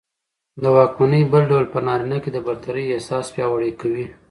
[0.61, 4.05] د واکمنۍ بل ډول په نارينه کې د برترۍ احساس پياوړى کوي